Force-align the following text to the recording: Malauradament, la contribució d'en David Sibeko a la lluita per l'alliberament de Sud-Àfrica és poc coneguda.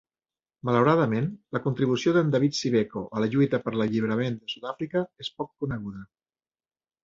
Malauradament, 0.69 1.27
la 1.57 1.61
contribució 1.65 2.15
d'en 2.15 2.33
David 2.37 2.57
Sibeko 2.61 3.05
a 3.19 3.23
la 3.25 3.29
lluita 3.35 3.61
per 3.69 3.77
l'alliberament 3.77 4.41
de 4.41 4.53
Sud-Àfrica 4.57 5.07
és 5.27 5.33
poc 5.39 5.55
coneguda. 5.63 6.05